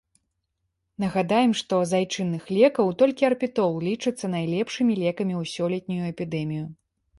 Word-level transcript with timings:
Нагадаем, 1.03 1.51
што 1.59 1.79
з 1.91 1.99
айчынных 1.99 2.43
лекаў 2.57 2.89
толькі 3.03 3.29
арпетол 3.31 3.77
лічыцца 3.89 4.33
найлепшымі 4.37 4.93
лекамі 5.05 5.35
ў 5.43 5.55
сёлетнюю 5.55 6.03
эпідэмію. 6.13 6.65